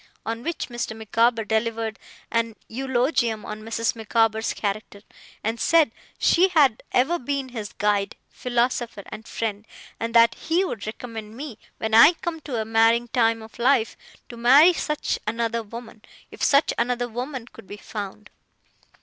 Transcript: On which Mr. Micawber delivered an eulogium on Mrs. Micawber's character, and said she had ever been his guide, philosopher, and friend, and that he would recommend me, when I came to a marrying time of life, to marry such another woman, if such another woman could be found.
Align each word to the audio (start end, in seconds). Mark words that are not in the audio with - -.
On 0.25 0.41
which 0.41 0.69
Mr. 0.69 0.97
Micawber 0.97 1.45
delivered 1.45 1.99
an 2.31 2.55
eulogium 2.67 3.45
on 3.45 3.61
Mrs. 3.61 3.95
Micawber's 3.95 4.51
character, 4.51 5.03
and 5.43 5.59
said 5.59 5.91
she 6.17 6.47
had 6.47 6.81
ever 6.91 7.19
been 7.19 7.49
his 7.49 7.73
guide, 7.73 8.15
philosopher, 8.31 9.03
and 9.09 9.27
friend, 9.27 9.63
and 9.99 10.15
that 10.15 10.33
he 10.33 10.65
would 10.65 10.87
recommend 10.87 11.37
me, 11.37 11.59
when 11.77 11.93
I 11.93 12.13
came 12.13 12.39
to 12.39 12.59
a 12.59 12.65
marrying 12.65 13.09
time 13.09 13.43
of 13.43 13.59
life, 13.59 13.95
to 14.29 14.37
marry 14.37 14.73
such 14.73 15.19
another 15.27 15.61
woman, 15.61 16.01
if 16.31 16.41
such 16.41 16.73
another 16.79 17.07
woman 17.07 17.45
could 17.45 17.67
be 17.67 17.77
found. 17.77 18.31